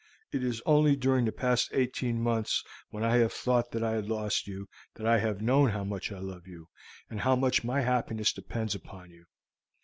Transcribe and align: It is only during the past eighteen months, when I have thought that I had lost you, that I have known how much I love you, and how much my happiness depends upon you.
It 0.31 0.43
is 0.43 0.63
only 0.65 0.95
during 0.95 1.25
the 1.25 1.31
past 1.31 1.69
eighteen 1.73 2.19
months, 2.19 2.63
when 2.89 3.03
I 3.03 3.17
have 3.17 3.31
thought 3.31 3.69
that 3.69 3.83
I 3.83 3.91
had 3.91 4.09
lost 4.09 4.47
you, 4.47 4.67
that 4.95 5.05
I 5.05 5.19
have 5.19 5.43
known 5.43 5.69
how 5.69 5.83
much 5.83 6.11
I 6.11 6.17
love 6.17 6.47
you, 6.47 6.69
and 7.07 7.19
how 7.19 7.35
much 7.35 7.63
my 7.63 7.81
happiness 7.81 8.33
depends 8.33 8.73
upon 8.73 9.11
you. 9.11 9.25